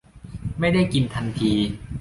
[0.59, 1.53] ไม่ได้กินทันที